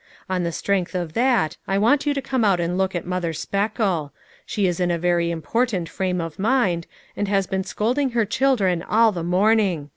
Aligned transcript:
On 0.27 0.41
the 0.41 0.51
strength 0.51 0.95
of 0.95 1.13
that 1.13 1.57
I 1.67 1.77
want 1.77 2.07
you 2.07 2.15
to 2.15 2.23
come 2.23 2.43
out 2.43 2.59
and 2.59 2.75
look 2.75 2.95
at 2.95 3.05
Mother 3.05 3.33
Speckle; 3.33 4.11
she 4.47 4.65
is 4.65 4.79
in 4.79 4.89
a 4.89 4.97
very 4.97 5.29
important 5.29 5.87
frame 5.87 6.19
of 6.19 6.39
mind, 6.39 6.87
and 7.15 7.27
has 7.27 7.45
been 7.45 7.63
scolding 7.63 8.09
her 8.17 8.25
children 8.25 8.81
all 8.81 9.11
the 9.11 9.21
morning. 9.21 9.89